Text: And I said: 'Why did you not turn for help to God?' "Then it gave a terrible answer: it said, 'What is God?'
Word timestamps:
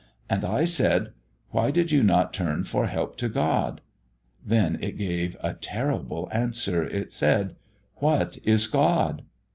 And 0.27 0.43
I 0.43 0.65
said: 0.65 1.13
'Why 1.51 1.69
did 1.69 1.91
you 1.91 2.01
not 2.01 2.33
turn 2.33 2.63
for 2.63 2.87
help 2.87 3.17
to 3.17 3.29
God?' 3.29 3.81
"Then 4.43 4.79
it 4.81 4.97
gave 4.97 5.37
a 5.43 5.53
terrible 5.53 6.27
answer: 6.31 6.83
it 6.83 7.11
said, 7.11 7.55
'What 7.97 8.39
is 8.43 8.65
God?' 8.65 9.21